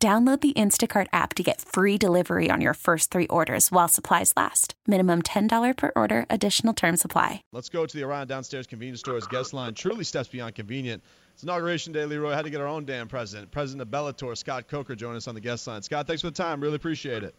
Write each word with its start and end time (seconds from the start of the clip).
Download 0.00 0.40
the 0.40 0.52
Instacart 0.52 1.08
app 1.12 1.34
to 1.34 1.42
get 1.42 1.60
free 1.60 1.98
delivery 1.98 2.52
on 2.52 2.60
your 2.60 2.74
first 2.74 3.10
three 3.10 3.26
orders 3.26 3.72
while 3.72 3.88
supplies 3.88 4.32
last. 4.36 4.74
Minimum 4.86 5.22
$10 5.22 5.76
per 5.76 5.90
order, 5.96 6.24
additional 6.30 6.72
term 6.72 6.96
supply. 6.96 7.42
Let's 7.50 7.68
go 7.68 7.84
to 7.84 7.96
the 7.96 8.04
Orion 8.04 8.28
Downstairs 8.28 8.68
Convenience 8.68 9.00
Store's 9.00 9.26
guest 9.26 9.52
line. 9.52 9.74
Truly 9.74 10.04
steps 10.04 10.28
beyond 10.28 10.54
convenient. 10.54 11.02
It's 11.34 11.42
Inauguration 11.42 11.92
Day, 11.92 12.04
Leroy. 12.04 12.30
Had 12.30 12.44
to 12.44 12.50
get 12.50 12.60
our 12.60 12.68
own 12.68 12.84
damn 12.84 13.08
president. 13.08 13.50
President 13.50 13.82
of 13.82 13.88
Bellator, 13.88 14.38
Scott 14.38 14.68
Coker, 14.68 14.94
join 14.94 15.16
us 15.16 15.26
on 15.26 15.34
the 15.34 15.40
guest 15.40 15.66
line. 15.66 15.82
Scott, 15.82 16.06
thanks 16.06 16.22
for 16.22 16.30
the 16.30 16.36
time. 16.36 16.60
Really 16.60 16.76
appreciate 16.76 17.24
it. 17.24 17.34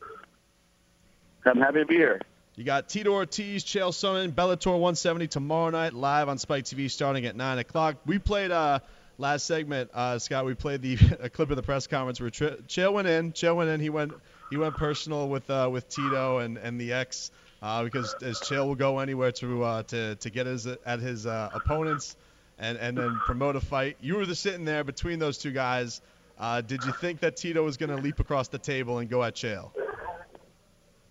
I'm 1.45 1.61
happy 1.61 1.79
to 1.79 1.85
be 1.85 1.95
here. 1.95 2.19
You 2.55 2.65
got 2.65 2.89
Tito 2.89 3.13
Ortiz, 3.13 3.63
Chael 3.63 3.91
Sonnen, 3.91 4.33
Bellator 4.33 4.71
170 4.71 5.27
tomorrow 5.27 5.69
night 5.69 5.93
live 5.93 6.27
on 6.27 6.37
Spike 6.37 6.65
TV 6.65 6.91
starting 6.91 7.25
at 7.25 7.37
9 7.37 7.59
o'clock. 7.59 7.95
We 8.05 8.19
played 8.19 8.51
uh, 8.51 8.79
last 9.19 9.45
segment, 9.45 9.91
uh, 9.93 10.17
Scott, 10.17 10.45
we 10.45 10.55
played 10.55 10.81
the 10.81 10.97
a 11.19 11.29
clip 11.29 11.51
of 11.51 11.55
the 11.55 11.63
press 11.63 11.85
conference 11.85 12.19
where 12.19 12.31
Ch- 12.31 12.57
Chael 12.67 12.93
went 12.93 13.07
in. 13.07 13.33
Chael 13.33 13.55
went 13.55 13.69
in. 13.69 13.79
He 13.79 13.89
went 13.89 14.13
he 14.49 14.57
went 14.57 14.75
personal 14.77 15.29
with 15.29 15.47
uh, 15.49 15.69
with 15.71 15.87
Tito 15.89 16.39
and 16.39 16.57
and 16.57 16.79
the 16.79 16.93
ex 16.93 17.29
uh, 17.61 17.83
because 17.83 18.15
as 18.23 18.39
Chael 18.39 18.65
will 18.65 18.75
go 18.75 18.99
anywhere 18.99 19.31
to 19.33 19.63
uh, 19.63 19.83
to 19.83 20.15
to 20.15 20.29
get 20.29 20.47
his 20.47 20.65
at 20.65 20.99
his 20.99 21.27
uh, 21.27 21.49
opponents 21.53 22.15
and 22.57 22.77
and 22.77 22.97
then 22.97 23.19
promote 23.25 23.55
a 23.55 23.61
fight. 23.61 23.97
You 24.01 24.15
were 24.15 24.25
the 24.25 24.35
sitting 24.35 24.65
there 24.65 24.83
between 24.83 25.19
those 25.19 25.37
two 25.37 25.51
guys. 25.51 26.01
Uh, 26.39 26.61
did 26.61 26.85
you 26.85 26.93
think 26.93 27.19
that 27.19 27.35
Tito 27.35 27.61
was 27.63 27.75
going 27.75 27.89
to 27.89 27.97
leap 27.97 28.21
across 28.21 28.47
the 28.47 28.57
table 28.57 28.99
and 28.99 29.09
go 29.09 29.21
at 29.23 29.35
Chael? 29.35 29.71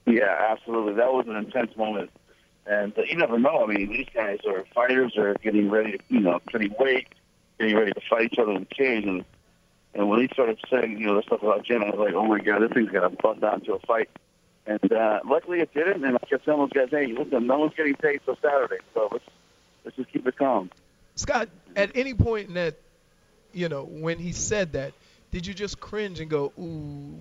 Yeah, 0.06 0.34
absolutely. 0.50 0.95
That 0.95 1.12
was 1.12 1.27
an 1.28 1.37
intense 1.37 1.77
moment. 1.77 2.11
And 2.65 2.95
you 2.97 3.17
never 3.17 3.39
know. 3.39 3.62
I 3.62 3.67
mean, 3.67 3.93
these 3.93 4.06
guys 4.15 4.39
are 4.47 4.65
fighters, 4.75 5.17
are 5.19 5.34
getting 5.43 5.70
ready 5.70 5.93
to, 5.93 5.98
you 6.09 6.20
know, 6.20 6.41
cutting 6.50 6.75
weight, 6.78 7.09
getting 7.59 7.77
ready 7.77 7.92
to 7.92 8.01
fight 8.09 8.33
each 8.33 8.39
other 8.39 8.53
in 8.53 8.61
the 8.69 8.75
cage. 8.75 9.05
And 9.05 9.25
and 9.95 10.09
when 10.09 10.20
he 10.20 10.28
started 10.33 10.59
saying, 10.70 10.98
you 10.98 11.06
know, 11.06 11.17
the 11.17 11.23
stuff 11.23 11.42
about 11.42 11.65
Jen, 11.65 11.83
I 11.83 11.91
was 11.91 11.98
like, 11.98 12.15
oh 12.15 12.27
my 12.27 12.41
god, 12.41 12.62
this 12.62 12.73
thing's 12.73 12.91
gonna 12.91 13.11
bust 13.11 13.41
down 13.41 13.61
to 13.62 13.75
a 13.75 13.78
fight. 13.81 14.11
And 14.67 14.92
uh, 14.92 15.20
luckily 15.25 15.61
it 15.61 15.73
didn't. 15.73 16.05
And 16.05 16.17
I 16.17 16.27
kept 16.27 16.45
telling 16.45 16.61
those 16.61 16.73
guys, 16.73 16.89
hey, 16.91 17.06
listen, 17.06 17.47
no 17.47 17.59
one's 17.59 17.75
getting 17.75 17.95
paid 17.95 18.20
till 18.25 18.37
Saturday, 18.42 18.83
so 18.95 19.09
let's 19.11 19.25
let's 19.84 19.97
just 19.97 20.12
keep 20.12 20.27
it 20.27 20.37
calm. 20.37 20.70
Scott, 21.15 21.48
at 21.75 21.91
any 21.97 22.15
point 22.15 22.48
in 22.48 22.55
that, 22.55 22.77
you 23.53 23.69
know, 23.69 23.84
when 23.84 24.19
he 24.19 24.33
said 24.33 24.72
that, 24.75 24.93
did 25.31 25.47
you 25.47 25.55
just 25.55 25.81
cringe 25.81 26.20
and 26.20 26.31
go, 26.31 26.53
ooh, 26.59 27.17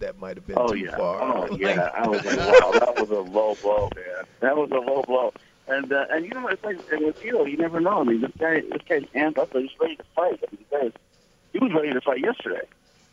that 0.00 0.18
might 0.18 0.36
have 0.36 0.46
been 0.46 0.58
oh, 0.58 0.68
too 0.68 0.78
yeah. 0.78 0.96
far? 0.96 1.22
Oh 1.22 1.46
Like- 1.50 1.60
yeah, 1.60 1.90
I 1.94 2.06
was 2.06 2.24
like, 2.24 2.36
wow, 2.36 2.72
that 2.72 3.00
was 3.00 3.10
a 3.10 3.20
low 3.20 3.54
blow, 3.62 3.88
man. 3.94 4.24
That 4.40 4.56
was 4.56 4.70
a 4.70 4.74
low 4.74 5.02
blow. 5.02 5.32
And 5.70 5.92
uh, 5.92 6.06
and 6.10 6.24
you 6.24 6.30
know, 6.32 6.48
it's 6.48 6.62
like 6.64 6.78
and 6.90 7.06
with 7.06 7.20
Tito, 7.20 7.44
you 7.44 7.56
never 7.56 7.80
know. 7.80 8.00
I 8.00 8.04
mean, 8.04 8.20
this 8.20 8.32
guy, 8.38 8.60
this 8.60 8.82
guy's 8.88 9.04
amped 9.14 9.38
up. 9.38 9.52
He's 9.52 9.70
ready 9.80 9.96
to 9.96 10.04
fight. 10.16 10.40
I 10.42 10.54
mean, 10.54 10.64
the 10.70 10.76
guy 10.76 10.92
he 11.52 11.58
was 11.58 11.72
ready 11.72 11.92
to 11.92 12.00
fight 12.00 12.20
yesterday. 12.20 12.66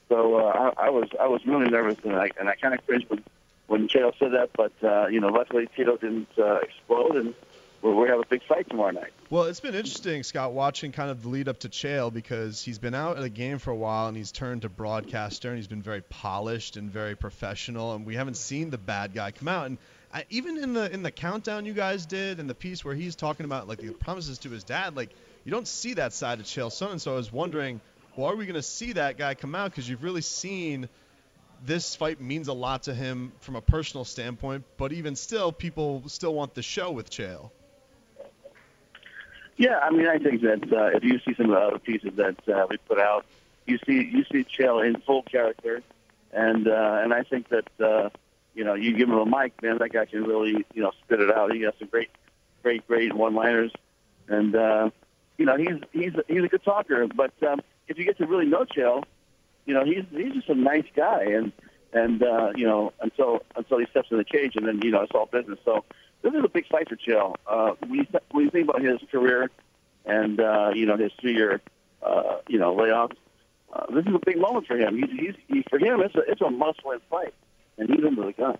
So 0.09 0.35
uh, 0.35 0.71
I, 0.77 0.87
I 0.87 0.89
was 0.89 1.09
I 1.19 1.27
was 1.27 1.45
really 1.45 1.69
nervous, 1.69 1.97
and 2.03 2.15
I 2.15 2.29
and 2.39 2.49
I 2.49 2.55
kind 2.55 2.73
of 2.73 2.85
cringed 2.85 3.09
when 3.09 3.23
when 3.67 3.87
Chael 3.87 4.17
said 4.17 4.31
that. 4.33 4.51
But 4.53 4.71
uh, 4.83 5.07
you 5.07 5.19
know, 5.19 5.27
luckily 5.27 5.67
Tito 5.75 5.97
didn't 5.97 6.29
uh, 6.37 6.59
explode, 6.61 7.15
and 7.15 7.33
we're 7.81 7.93
we 7.93 8.07
have 8.09 8.19
a 8.19 8.25
big 8.27 8.41
fight 8.43 8.69
tomorrow 8.69 8.91
night. 8.91 9.13
Well, 9.29 9.43
it's 9.43 9.59
been 9.59 9.75
interesting, 9.75 10.23
Scott, 10.23 10.53
watching 10.53 10.91
kind 10.91 11.11
of 11.11 11.23
the 11.23 11.29
lead 11.29 11.49
up 11.49 11.59
to 11.59 11.69
Chael 11.69 12.13
because 12.13 12.63
he's 12.63 12.79
been 12.79 12.95
out 12.95 13.17
at 13.17 13.23
a 13.23 13.29
game 13.29 13.59
for 13.59 13.71
a 13.71 13.75
while 13.75 14.07
and 14.07 14.15
he's 14.15 14.31
turned 14.31 14.61
to 14.61 14.69
broadcaster 14.69 15.49
and 15.49 15.57
he's 15.57 15.67
been 15.67 15.81
very 15.81 16.01
polished 16.01 16.77
and 16.77 16.89
very 16.89 17.15
professional 17.15 17.93
and 17.93 18.05
we 18.05 18.15
haven't 18.15 18.37
seen 18.37 18.69
the 18.69 18.77
bad 18.77 19.13
guy 19.13 19.31
come 19.31 19.49
out. 19.49 19.65
And 19.65 19.77
I, 20.13 20.25
even 20.29 20.57
in 20.57 20.73
the 20.73 20.91
in 20.91 21.03
the 21.03 21.11
countdown 21.11 21.65
you 21.65 21.73
guys 21.73 22.05
did 22.05 22.39
and 22.39 22.49
the 22.49 22.55
piece 22.55 22.83
where 22.85 22.95
he's 22.95 23.15
talking 23.15 23.45
about 23.45 23.67
like 23.67 23.79
the 23.79 23.91
promises 23.91 24.37
to 24.39 24.49
his 24.49 24.63
dad, 24.63 24.95
like 24.95 25.09
you 25.43 25.51
don't 25.51 25.67
see 25.67 25.95
that 25.95 26.13
side 26.13 26.39
of 26.39 26.45
Chael 26.45 26.69
Sonnen. 26.69 26.99
So 26.99 27.13
I 27.13 27.15
was 27.15 27.31
wondering, 27.31 27.81
well, 28.15 28.27
are 28.27 28.35
we 28.35 28.45
going 28.45 28.55
to 28.55 28.61
see 28.61 28.93
that 28.93 29.17
guy 29.17 29.35
come 29.35 29.55
out? 29.55 29.71
Because 29.71 29.89
you've 29.89 30.03
really 30.03 30.21
seen 30.21 30.89
this 31.65 31.95
fight 31.95 32.21
means 32.21 32.47
a 32.47 32.53
lot 32.53 32.83
to 32.83 32.93
him 32.93 33.31
from 33.39 33.55
a 33.55 33.61
personal 33.61 34.05
standpoint, 34.05 34.63
but 34.77 34.93
even 34.93 35.15
still, 35.15 35.51
people 35.51 36.03
still 36.07 36.33
want 36.33 36.53
the 36.53 36.61
show 36.61 36.91
with 36.91 37.09
Chael. 37.09 37.49
Yeah, 39.57 39.79
I 39.79 39.89
mean, 39.89 40.07
I 40.07 40.19
think 40.19 40.41
that 40.41 40.71
uh, 40.71 40.95
if 40.95 41.03
you 41.03 41.19
see 41.25 41.33
some 41.33 41.49
of 41.49 41.51
the 41.51 41.59
other 41.59 41.79
pieces 41.79 42.11
that 42.15 42.47
uh, 42.47 42.67
we 42.69 42.77
put 42.77 42.99
out, 42.99 43.25
you 43.65 43.79
see 43.85 44.03
you 44.03 44.23
see 44.31 44.43
Chael 44.43 44.85
in 44.85 45.01
full 45.01 45.23
character, 45.23 45.81
and 46.31 46.67
uh, 46.67 46.99
and 47.03 47.11
I 47.11 47.23
think 47.23 47.49
that 47.49 47.67
uh, 47.79 48.09
you 48.57 48.63
know 48.63 48.73
you 48.73 48.97
give 48.97 49.07
him 49.07 49.19
a 49.19 49.25
mic, 49.25 49.61
man, 49.61 49.77
that 49.77 49.93
guy 49.93 50.05
can 50.05 50.23
really 50.23 50.65
you 50.73 50.81
know 50.81 50.91
spit 51.05 51.21
it 51.21 51.31
out. 51.31 51.53
He 51.53 51.61
has 51.61 51.75
some 51.77 51.87
great, 51.89 52.09
great, 52.63 52.85
great 52.87 53.13
one-liners, 53.13 53.71
and 54.27 54.55
uh, 54.55 54.89
you 55.37 55.45
know 55.45 55.55
he's 55.55 55.77
he's 55.93 56.13
he's 56.27 56.43
a 56.43 56.47
good 56.47 56.63
talker. 56.63 57.07
But 57.07 57.31
um, 57.47 57.61
if 57.87 57.99
you 57.99 58.03
get 58.03 58.17
to 58.17 58.25
really 58.25 58.47
know 58.47 58.65
Chael, 58.65 59.03
you 59.67 59.75
know 59.75 59.85
he's 59.85 60.03
he's 60.09 60.33
just 60.33 60.49
a 60.49 60.55
nice 60.55 60.87
guy, 60.95 61.23
and 61.25 61.51
and 61.93 62.23
uh, 62.23 62.51
you 62.55 62.65
know 62.65 62.93
until 62.99 63.43
until 63.55 63.77
he 63.77 63.85
steps 63.91 64.09
in 64.09 64.17
the 64.17 64.25
cage, 64.25 64.55
and 64.55 64.67
then 64.67 64.81
you 64.81 64.89
know 64.89 65.01
it's 65.01 65.11
all 65.13 65.27
business. 65.27 65.59
So 65.63 65.85
this 66.23 66.33
is 66.33 66.43
a 66.43 66.49
big 66.49 66.67
fight 66.67 66.89
for 66.89 66.95
Chael. 66.95 67.35
Uh, 67.45 67.73
when, 67.85 67.99
you, 67.99 68.05
when 68.31 68.45
you 68.45 68.51
think 68.51 68.69
about 68.69 68.81
his 68.81 68.99
career 69.11 69.51
and 70.05 70.39
uh, 70.39 70.71
you 70.73 70.87
know 70.87 70.97
his 70.97 71.11
three-year 71.21 71.61
uh, 72.01 72.37
you 72.47 72.57
know 72.57 72.73
layoff, 72.73 73.11
uh, 73.71 73.85
this 73.93 74.05
is 74.07 74.15
a 74.15 74.19
big 74.25 74.39
moment 74.39 74.65
for 74.65 74.77
him. 74.77 74.97
He's, 74.97 75.11
he's, 75.11 75.35
he, 75.47 75.63
for 75.69 75.77
him, 75.77 76.01
it's 76.01 76.15
a 76.15 76.21
it's 76.21 76.41
a 76.41 76.49
must-win 76.49 77.01
fight, 77.07 77.35
and 77.77 77.89
he's 77.89 78.03
into 78.03 78.23
the 78.23 78.33
gun. 78.33 78.57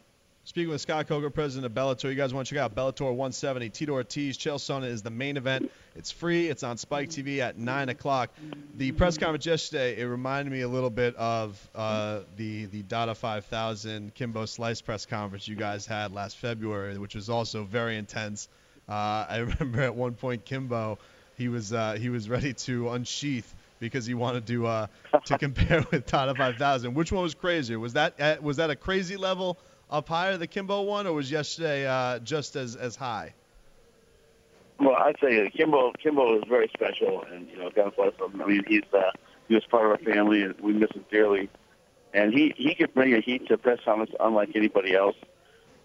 Speaking 0.48 0.70
with 0.70 0.80
Scott 0.80 1.10
Coker, 1.10 1.30
president 1.30 1.66
of 1.66 1.74
Bellator, 1.74 2.10
you 2.10 2.16
guys 2.16 2.34
want 2.34 2.48
to 2.48 2.56
check 2.56 2.64
out 2.64 2.74
Bellator 2.74 3.02
170. 3.02 3.70
Tito 3.70 3.92
Ortiz, 3.92 4.38
Chael 4.38 4.56
Sonnen 4.56 4.86
is 4.86 5.02
the 5.02 5.10
main 5.10 5.36
event. 5.36 5.70
It's 5.94 6.10
free. 6.10 6.48
It's 6.48 6.64
on 6.64 6.78
Spike 6.78 7.10
TV 7.10 7.40
at 7.40 7.58
9 7.58 7.90
o'clock. 7.90 8.30
The 8.78 8.94
press 8.94 9.18
conference 9.18 9.46
yesterday, 9.46 10.00
it 10.00 10.06
reminded 10.06 10.54
me 10.54 10.62
a 10.62 10.68
little 10.70 10.90
bit 10.90 11.18
of 11.18 11.70
uh, 11.76 12.22
the 12.38 12.64
the 12.68 12.82
Dada 12.84 13.14
5000 13.14 14.14
Kimbo 14.14 14.46
Slice 14.46 14.80
press 14.80 15.06
conference 15.06 15.50
you 15.50 15.56
guys 15.56 15.86
had 15.86 16.14
last 16.14 16.38
February, 16.38 16.98
which 16.98 17.16
was 17.16 17.30
also 17.30 17.66
very 17.66 17.98
intense. 17.98 18.48
Uh, 18.88 19.26
I 19.28 19.38
remember 19.60 19.82
at 19.82 19.96
one 19.96 20.14
point 20.14 20.46
Kimbo, 20.46 20.98
he 21.38 21.50
was 21.50 21.74
uh, 21.74 21.98
he 22.00 22.08
was 22.08 22.30
ready 22.30 22.54
to 22.54 22.92
unsheath 22.92 23.54
because 23.80 24.06
he 24.06 24.14
wanted 24.14 24.48
to 24.48 24.68
uh, 24.68 24.88
to 25.26 25.38
compare 25.40 25.86
with 25.92 26.06
Dada 26.06 26.36
5000. 26.36 26.94
Which 26.94 27.12
one 27.12 27.24
was 27.24 27.34
crazier? 27.34 27.80
Was 27.80 27.94
that 27.94 28.20
at, 28.20 28.42
was 28.42 28.58
that 28.58 28.70
a 28.70 28.76
crazy 28.76 29.18
level? 29.18 29.58
up 29.90 30.08
higher, 30.08 30.38
the 30.38 30.48
Kimbo 30.48 30.82
one, 30.82 31.08
or 31.08 31.14
was 31.14 31.32
yesterday 31.32 31.88
uh, 31.88 32.20
just 32.20 32.56
as 32.56 32.76
as 32.76 32.96
high? 32.96 33.34
Well, 34.80 34.96
I'd 34.96 35.16
say 35.22 35.46
uh, 35.46 35.50
Kimbo 35.50 35.92
Kimbo 35.94 36.38
is 36.38 36.44
very 36.48 36.70
special, 36.74 37.24
and 37.32 37.48
you 37.50 37.58
know, 37.58 37.70
God 37.70 37.96
bless 37.96 38.14
him. 38.16 38.42
I 38.42 38.46
mean, 38.46 38.64
he's 38.68 38.84
uh, 38.94 39.12
he 39.48 39.56
was 39.56 39.64
part 39.66 39.86
of 39.86 39.92
our 39.92 40.14
family, 40.14 40.44
and 40.44 40.60
we 40.60 40.74
miss 40.74 40.92
him 40.92 41.06
dearly. 41.12 41.50
And 42.14 42.34
he 42.34 42.54
he 42.58 42.76
could 42.76 42.94
bring 42.94 43.14
a 43.14 43.22
heat 43.22 43.48
to 43.48 43.58
press 43.58 43.80
conference 43.84 44.12
unlike 44.20 44.52
anybody 44.56 44.96
else. 44.96 45.16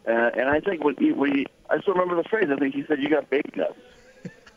Uh, 0.06 0.30
and 0.34 0.48
I 0.48 0.60
think 0.60 0.82
when 0.82 0.96
he, 0.96 1.12
when 1.12 1.34
he, 1.34 1.46
I 1.70 1.80
still 1.80 1.94
remember 1.94 2.20
the 2.20 2.28
phrase. 2.28 2.48
I 2.50 2.56
think 2.56 2.74
he 2.74 2.84
said, 2.86 3.00
"You 3.00 3.08
got 3.08 3.30
baby 3.30 3.50
nuts." 3.54 3.74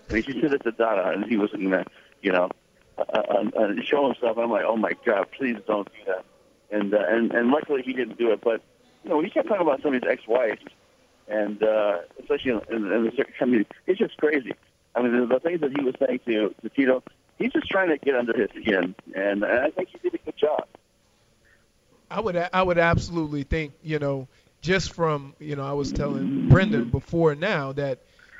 and 0.09 0.23
he 0.23 0.41
said 0.41 0.53
it 0.53 0.63
to 0.63 0.71
Dada, 0.71 1.09
and 1.09 1.25
he 1.25 1.37
was 1.37 1.51
in 1.53 1.69
the, 1.69 1.85
you 2.21 2.31
know, 2.31 2.49
uh, 2.97 3.01
uh, 3.01 3.73
show 3.83 4.07
himself. 4.07 4.37
I'm 4.37 4.51
like, 4.51 4.65
"Oh 4.65 4.77
my 4.77 4.93
God, 5.05 5.27
please 5.37 5.57
don't 5.67 5.87
do 5.87 6.11
that." 6.11 6.25
And 6.71 6.93
uh, 6.93 7.03
and 7.07 7.31
and 7.31 7.49
luckily 7.49 7.81
he 7.81 7.93
didn't 7.93 8.17
do 8.17 8.31
it, 8.31 8.41
but 8.41 8.61
you 9.03 9.09
know, 9.09 9.21
he 9.21 9.29
kept 9.29 9.47
talking 9.47 9.65
about 9.65 9.81
some 9.81 9.93
of 9.93 10.01
his 10.01 10.09
ex-wives, 10.09 10.63
and 11.27 11.61
uh, 11.61 11.99
especially 12.19 12.51
in, 12.51 12.61
in, 12.69 12.91
in 12.91 13.05
the 13.05 13.11
certain 13.15 13.33
community, 13.37 13.69
it's 13.85 13.99
just 13.99 14.17
crazy. 14.17 14.53
I 14.95 15.01
mean, 15.01 15.19
the, 15.19 15.25
the 15.27 15.39
things 15.39 15.61
that 15.61 15.77
he 15.77 15.83
was 15.83 15.95
saying 15.99 16.21
to, 16.25 16.55
to 16.61 16.69
Tito, 16.69 17.03
he's 17.37 17.51
just 17.51 17.67
trying 17.67 17.89
to 17.89 17.97
get 17.97 18.15
under 18.15 18.33
his 18.33 18.49
skin, 18.51 18.95
and, 19.13 19.43
and 19.43 19.45
I 19.45 19.69
think 19.69 19.89
he 19.89 19.97
did 19.99 20.15
a 20.15 20.17
good 20.19 20.37
job. 20.37 20.65
I 22.09 22.19
would 22.19 22.35
I 22.35 22.61
would 22.61 22.77
absolutely 22.77 23.43
think 23.43 23.73
you 23.83 23.99
know 23.99 24.27
just 24.61 24.93
from 24.93 25.35
you 25.39 25.55
know 25.55 25.65
I 25.65 25.73
was 25.73 25.91
telling 25.91 26.49
Brendan 26.49 26.89
before 26.89 27.35
now 27.35 27.73
that 27.73 27.99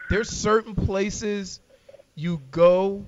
there's 0.10 0.30
certain 0.30 0.76
places 0.76 1.60
you 2.16 2.42
go 2.52 3.06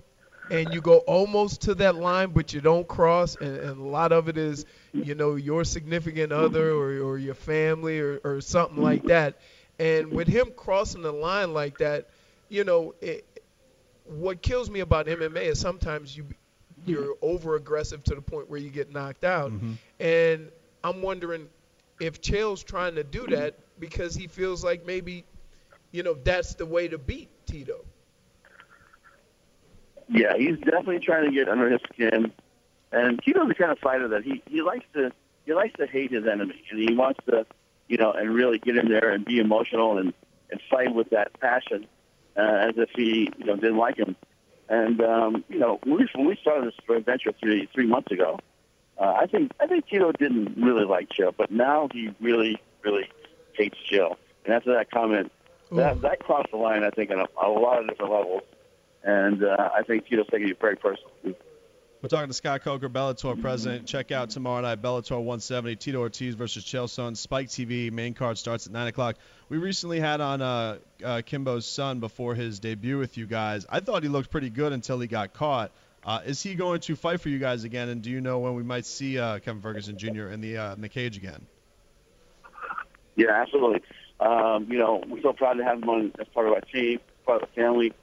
and 0.50 0.74
you 0.74 0.82
go 0.82 0.98
almost 1.00 1.62
to 1.62 1.76
that 1.76 1.96
line 1.96 2.30
but 2.32 2.54
you 2.54 2.62
don't 2.62 2.88
cross 2.88 3.36
and, 3.36 3.58
and 3.58 3.80
a 3.80 3.84
lot 3.84 4.12
of 4.12 4.30
it 4.30 4.38
is 4.38 4.66
you 4.94 5.16
know 5.16 5.36
your 5.36 5.64
significant 5.64 6.32
other 6.32 6.72
or, 6.72 7.00
or 7.00 7.18
your 7.18 7.36
family 7.36 8.00
or, 8.00 8.20
or 8.24 8.42
something 8.42 8.82
like 8.82 9.04
that 9.04 9.38
and 9.80 10.12
with 10.12 10.28
him 10.28 10.52
crossing 10.56 11.02
the 11.02 11.12
line 11.12 11.54
like 11.54 11.78
that 11.78 12.10
you 12.50 12.64
know 12.64 12.94
it, 13.02 13.26
what 14.06 14.42
kills 14.42 14.70
me 14.70 14.80
about 14.80 15.08
MMA 15.08 15.44
is 15.44 15.60
sometimes 15.60 16.16
you 16.16 16.26
you're 16.86 17.16
over 17.22 17.56
aggressive 17.56 18.04
to 18.06 18.16
the 18.16 18.22
point 18.22 18.50
where 18.50 18.60
you 18.60 18.70
get 18.70 18.92
knocked 18.92 19.24
out. 19.24 19.52
Mm-hmm. 19.52 19.74
And 20.00 20.52
I'm 20.84 21.02
wondering 21.02 21.48
if 22.00 22.22
Chael's 22.22 22.64
trying 22.64 22.96
to 22.96 23.04
do 23.04 23.28
that 23.28 23.56
because 23.80 24.16
he 24.16 24.28
feels 24.28 24.64
like 24.64 24.86
maybe, 24.86 25.26
you 25.92 26.04
know, 26.04 26.14
that's 26.14 26.56
the 26.56 26.66
way 26.66 26.88
to 26.88 26.98
beat 26.98 27.30
Tito. 27.46 27.84
Yeah, 30.10 30.38
he's 30.38 30.58
definitely 30.58 31.00
trying 31.00 31.26
to 31.26 31.32
get 31.32 31.50
under 31.50 31.70
his 31.70 31.82
skin. 31.94 32.32
And 32.92 33.22
Tito's 33.22 33.50
the 33.50 33.56
kind 33.56 33.72
of 33.72 33.80
fighter 33.80 34.08
that 34.10 34.24
he 34.24 34.42
he 34.48 34.62
likes 34.62 34.86
to 34.94 35.12
he 35.46 35.54
likes 35.54 35.74
to 35.78 35.88
hate 35.88 36.12
his 36.12 36.26
enemy, 36.26 36.64
and 36.72 36.80
he 36.80 36.96
wants 36.96 37.20
to, 37.30 37.46
you 37.88 37.98
know, 37.98 38.12
and 38.12 38.34
really 38.34 38.60
get 38.60 38.78
in 38.78 38.90
there 38.90 39.10
and 39.10 39.26
be 39.26 39.40
emotional 39.40 39.98
and 39.98 40.14
and 40.50 40.62
fight 40.70 40.94
with 40.94 41.10
that 41.10 41.38
passion, 41.40 41.86
uh, 42.38 42.42
as 42.70 42.78
if 42.78 42.90
he 42.96 43.30
you 43.38 43.46
know 43.46 43.56
didn't 43.56 43.78
like 43.78 43.98
him. 43.98 44.16
And 44.70 45.02
um, 45.02 45.44
you 45.50 45.60
know, 45.60 45.80
when 45.84 45.98
we, 45.98 46.10
when 46.16 46.28
we 46.28 46.36
started 46.38 46.68
this 46.68 46.96
adventure 46.96 47.34
three 47.42 47.68
three 47.74 47.88
months 47.88 48.12
ago, 48.12 48.40
uh, 48.98 49.16
I 49.20 49.26
think 49.26 49.52
I 49.60 49.68
think 49.68 49.88
Tito 49.88 50.12
didn't 50.14 50.58
really 50.58 50.86
like 50.86 51.10
Chael, 51.10 51.34
but 51.36 51.52
now 51.52 51.90
he 51.92 52.12
really 52.22 52.62
really 52.84 53.10
hates 53.54 53.78
Chael. 53.90 54.16
And 54.46 54.54
after 54.54 54.74
that 54.74 54.90
comment, 54.92 55.32
that 55.72 56.02
that 56.02 56.20
crossed 56.20 56.52
the 56.52 56.58
line. 56.58 56.84
I 56.84 56.90
think 56.90 57.12
on 57.12 57.20
a, 57.20 57.46
a 57.46 57.50
lot 57.50 57.82
of 57.82 57.90
different 57.90 58.12
levels, 58.12 58.44
and 59.08 59.42
uh, 59.44 59.70
I 59.74 59.84
think 59.84 60.06
Tito's 60.08 60.28
taking 60.30 60.50
it 60.50 60.60
very 60.60 60.76
personally. 60.76 61.38
We're 62.02 62.10
talking 62.10 62.28
to 62.28 62.34
Scott 62.34 62.62
Coker, 62.62 62.90
Bellator 62.90 63.42
president. 63.42 63.88
Check 63.88 64.12
out 64.12 64.30
tomorrow 64.30 64.62
night, 64.62 64.82
Bellator 64.82 65.12
170, 65.12 65.78
Tito 65.78 66.00
Ortiz 66.00 66.36
versus 66.36 66.64
Chael 66.64 66.86
Sonnen. 66.86 67.18
Spike 67.18 67.48
TV, 67.48 67.92
main 67.92 68.14
card 68.14 68.38
starts 68.38 68.68
at 68.68 68.74
9 68.74 68.88
o'clock. 68.88 69.16
We 69.50 69.58
recently 69.58 70.00
had 70.00 70.22
on 70.22 70.42
uh, 70.42 70.78
uh, 71.04 71.22
Kimbo's 71.26 71.66
son 71.66 72.00
before 72.00 72.36
his 72.36 72.60
debut 72.60 73.00
with 73.00 73.18
you 73.18 73.26
guys. 73.26 73.66
I 73.68 73.80
thought 73.80 74.04
he 74.04 74.10
looked 74.10 74.30
pretty 74.30 74.52
good 74.52 74.74
until 74.74 75.00
he 75.00 75.08
got 75.08 75.34
caught. 75.34 75.72
Uh, 76.06 76.20
is 76.26 76.44
he 76.44 76.54
going 76.54 76.82
to 76.82 76.96
fight 76.96 77.22
for 77.22 77.30
you 77.30 77.40
guys 77.40 77.64
again? 77.64 77.90
And 77.90 78.02
do 78.02 78.12
you 78.12 78.22
know 78.22 78.40
when 78.40 78.56
we 78.56 78.64
might 78.64 78.86
see 78.86 79.18
uh, 79.18 79.40
Kevin 79.40 79.62
Ferguson 79.62 79.98
Jr. 79.98 80.28
in 80.28 80.42
the 80.42 80.58
uh, 80.58 80.74
in 80.74 80.82
the 80.82 80.90
cage 80.90 81.18
again? 81.18 81.48
Yeah, 83.16 83.32
absolutely. 83.32 83.82
Um, 84.20 84.68
you 84.70 84.78
know, 84.78 85.02
we're 85.08 85.22
so 85.22 85.34
proud 85.34 85.54
to 85.54 85.64
have 85.64 85.82
him 85.82 85.90
on 85.90 86.14
as 86.20 86.28
part 86.28 86.48
of 86.48 86.54
our 86.54 86.62
team, 86.62 87.00
part 87.26 87.42
of 87.42 87.50
the 87.50 87.62
family. 87.62 87.94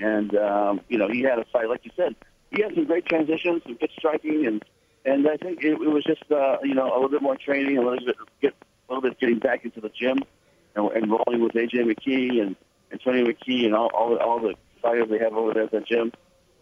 And 0.00 0.34
um, 0.36 0.80
you 0.88 0.98
know, 0.98 1.08
he 1.08 1.20
had 1.20 1.38
a 1.38 1.44
fight, 1.52 1.68
like 1.68 1.84
you 1.84 1.90
said, 1.96 2.16
he 2.50 2.62
had 2.62 2.74
some 2.74 2.84
great 2.84 3.06
transitions, 3.06 3.62
some 3.64 3.74
good 3.74 3.90
striking, 3.96 4.46
and 4.46 4.64
and 5.04 5.28
I 5.28 5.36
think 5.36 5.62
it, 5.62 5.72
it 5.72 5.78
was 5.78 6.04
just 6.04 6.24
uh, 6.30 6.56
you 6.62 6.74
know 6.74 6.86
a 6.86 6.94
little 6.94 7.10
bit 7.10 7.22
more 7.22 7.36
training, 7.36 7.78
a 7.78 7.82
little 7.82 8.04
bit 8.04 8.16
get 8.40 8.54
a 8.88 8.92
little 8.92 9.08
bit 9.08 9.20
getting 9.20 9.38
back 9.38 9.64
into 9.64 9.80
the 9.80 9.90
gym, 9.90 10.18
and, 10.74 10.90
and 10.92 11.10
rolling 11.10 11.42
with 11.42 11.52
AJ 11.52 11.84
McKee 11.84 12.40
and 12.40 12.56
Tony 13.04 13.22
McKee 13.22 13.66
and 13.66 13.74
all 13.74 13.90
all 13.94 14.10
the, 14.10 14.16
all 14.16 14.40
the 14.40 14.54
fighters 14.82 15.08
they 15.10 15.18
have 15.18 15.34
over 15.34 15.54
there 15.54 15.64
at 15.64 15.70
the 15.70 15.80
gym. 15.80 16.12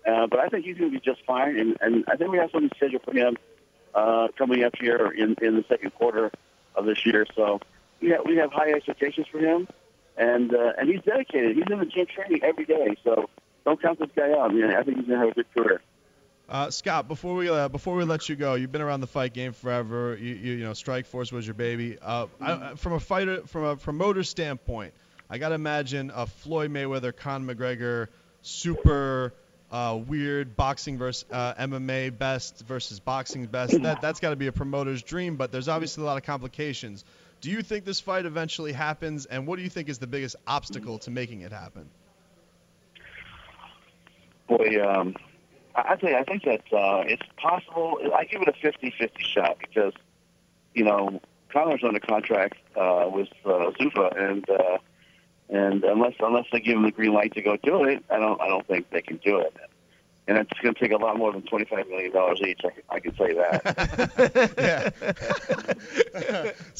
Uh, 0.06 0.26
but 0.26 0.38
I 0.38 0.48
think 0.48 0.64
he's 0.64 0.78
going 0.78 0.90
to 0.90 0.98
be 0.98 1.04
just 1.04 1.24
fine, 1.26 1.58
and, 1.58 1.76
and 1.80 2.04
I 2.08 2.16
think 2.16 2.30
we 2.30 2.38
have 2.38 2.50
something 2.50 2.70
scheduled 2.76 3.02
for 3.02 3.12
him 3.12 3.36
uh, 3.94 4.28
coming 4.36 4.64
up 4.64 4.74
here 4.80 5.12
in 5.16 5.36
in 5.42 5.56
the 5.56 5.64
second 5.68 5.94
quarter 5.94 6.30
of 6.74 6.86
this 6.86 7.04
year. 7.06 7.26
So 7.34 7.60
we 8.00 8.10
have 8.10 8.20
we 8.24 8.36
have 8.36 8.52
high 8.52 8.72
expectations 8.72 9.26
for 9.30 9.38
him, 9.38 9.68
and 10.18 10.54
uh, 10.54 10.72
and 10.78 10.88
he's 10.88 11.02
dedicated. 11.02 11.56
He's 11.56 11.64
in 11.70 11.78
the 11.78 11.86
gym 11.86 12.06
training 12.06 12.40
every 12.42 12.64
day. 12.64 12.96
So 13.04 13.30
don't 13.64 13.80
count 13.80 13.98
this 13.98 14.10
guy 14.14 14.32
out. 14.32 14.50
I 14.50 14.82
think 14.82 14.98
he's 14.98 15.06
gonna 15.06 15.18
have 15.18 15.28
a 15.30 15.34
good 15.34 15.54
career. 15.54 15.80
Uh, 16.48 16.70
Scott, 16.70 17.08
before 17.08 17.34
we 17.34 17.48
uh, 17.48 17.68
before 17.68 17.94
we 17.94 18.04
let 18.04 18.28
you 18.28 18.36
go, 18.36 18.54
you've 18.54 18.72
been 18.72 18.82
around 18.82 19.00
the 19.00 19.06
fight 19.06 19.32
game 19.34 19.52
forever. 19.52 20.16
You 20.20 20.34
you, 20.34 20.52
you 20.54 20.64
know, 20.64 20.72
Strikeforce 20.72 21.30
was 21.30 21.46
your 21.46 21.54
baby. 21.54 21.98
Uh, 22.00 22.26
I, 22.40 22.74
from 22.74 22.94
a 22.94 23.00
fighter, 23.00 23.46
from 23.46 23.64
a 23.64 23.76
promoter 23.76 24.22
standpoint, 24.24 24.94
I 25.28 25.38
gotta 25.38 25.54
imagine 25.54 26.10
a 26.14 26.26
Floyd 26.26 26.70
Mayweather, 26.70 27.14
Conor 27.14 27.54
McGregor, 27.54 28.08
super 28.42 29.34
uh, 29.70 29.98
weird 30.06 30.56
boxing 30.56 30.96
versus 30.96 31.26
uh, 31.30 31.54
MMA 31.54 32.16
best 32.16 32.64
versus 32.66 32.98
boxing 33.00 33.44
best. 33.46 33.80
That 33.82 34.00
that's 34.00 34.20
got 34.20 34.30
to 34.30 34.36
be 34.36 34.46
a 34.46 34.52
promoter's 34.52 35.02
dream. 35.02 35.36
But 35.36 35.52
there's 35.52 35.68
obviously 35.68 36.02
a 36.02 36.06
lot 36.06 36.16
of 36.16 36.22
complications. 36.22 37.04
Do 37.40 37.50
you 37.50 37.62
think 37.62 37.84
this 37.84 38.00
fight 38.00 38.26
eventually 38.26 38.72
happens? 38.72 39.26
And 39.26 39.46
what 39.46 39.56
do 39.56 39.62
you 39.62 39.70
think 39.70 39.88
is 39.88 39.98
the 39.98 40.06
biggest 40.06 40.36
obstacle 40.46 40.98
to 41.00 41.10
making 41.10 41.42
it 41.42 41.52
happen? 41.52 41.88
Boy, 44.48 44.82
um, 44.82 45.14
I 45.74 45.96
think 45.96 46.14
I 46.14 46.24
think 46.24 46.44
that 46.44 46.62
uh, 46.72 47.04
it's 47.06 47.22
possible. 47.36 47.98
I 48.14 48.24
give 48.24 48.42
it 48.42 48.48
a 48.48 48.52
50-50 48.52 49.10
shot 49.20 49.58
because 49.60 49.92
you 50.74 50.84
know 50.84 51.20
Conor's 51.52 51.84
under 51.84 52.00
contract 52.00 52.56
uh, 52.76 53.08
with 53.12 53.28
uh, 53.44 53.70
Zuffa, 53.78 54.16
and 54.20 54.48
uh, 54.50 54.78
and 55.48 55.84
unless 55.84 56.14
unless 56.20 56.46
they 56.52 56.60
give 56.60 56.76
him 56.76 56.82
the 56.82 56.90
green 56.90 57.12
light 57.12 57.34
to 57.34 57.42
go 57.42 57.56
do 57.56 57.84
it, 57.84 58.04
I 58.10 58.18
don't 58.18 58.40
I 58.40 58.48
don't 58.48 58.66
think 58.66 58.90
they 58.90 59.02
can 59.02 59.18
do 59.18 59.38
it. 59.38 59.54
And 60.26 60.36
it's 60.36 60.60
going 60.60 60.74
to 60.74 60.80
take 60.80 60.92
a 60.92 60.96
lot 60.96 61.16
more 61.16 61.32
than 61.32 61.42
twenty 61.42 61.64
five 61.64 61.88
million 61.88 62.12
dollars 62.12 62.40
each. 62.44 62.60
I 62.64 62.70
can, 62.70 62.82
I 62.90 63.00
can 63.00 63.14
tell 63.14 63.28
you 63.28 63.36
that. 63.36 64.94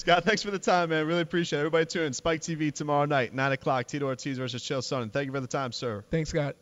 yeah. 0.09 0.15
Scott, 0.15 0.25
thanks 0.25 0.43
for 0.43 0.51
the 0.51 0.59
time, 0.59 0.91
man. 0.91 1.07
Really 1.07 1.21
appreciate 1.21 1.59
it. 1.59 1.61
Everybody 1.61 1.87
tune 1.87 2.05
in. 2.05 2.13
Spike 2.13 2.41
TV 2.41 2.73
tomorrow 2.73 3.05
night, 3.05 3.35
nine 3.35 3.53
o'clock. 3.53 3.87
Tito 3.87 4.07
Ortiz 4.07 4.39
versus 4.39 4.63
Chael 4.63 4.79
Sonnen. 4.79 5.13
Thank 5.13 5.27
you 5.27 5.33
for 5.33 5.41
the 5.41 5.47
time, 5.47 5.71
sir. 5.71 6.05
Thanks, 6.11 6.31
Scott. 6.31 6.57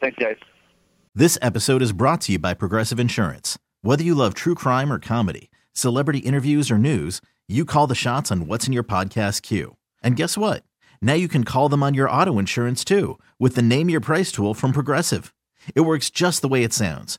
Thanks, 0.00 0.18
guys. 0.18 0.36
This 1.14 1.38
episode 1.40 1.80
is 1.80 1.92
brought 1.92 2.20
to 2.22 2.32
you 2.32 2.38
by 2.38 2.52
Progressive 2.52 3.00
Insurance. 3.00 3.58
Whether 3.80 4.04
you 4.04 4.14
love 4.14 4.34
true 4.34 4.54
crime 4.54 4.92
or 4.92 4.98
comedy, 4.98 5.50
celebrity 5.72 6.18
interviews 6.18 6.70
or 6.70 6.76
news, 6.76 7.22
you 7.48 7.64
call 7.64 7.86
the 7.86 7.94
shots 7.94 8.30
on 8.30 8.46
what's 8.46 8.66
in 8.66 8.74
your 8.74 8.84
podcast 8.84 9.40
queue. 9.40 9.76
And 10.02 10.16
guess 10.16 10.36
what? 10.36 10.64
Now 11.00 11.14
you 11.14 11.28
can 11.28 11.44
call 11.44 11.70
them 11.70 11.82
on 11.82 11.94
your 11.94 12.10
auto 12.10 12.38
insurance 12.38 12.84
too 12.84 13.18
with 13.38 13.54
the 13.54 13.62
Name 13.62 13.88
Your 13.88 14.00
Price 14.00 14.30
tool 14.30 14.52
from 14.52 14.72
Progressive. 14.72 15.32
It 15.74 15.80
works 15.80 16.10
just 16.10 16.42
the 16.42 16.48
way 16.48 16.62
it 16.62 16.74
sounds. 16.74 17.18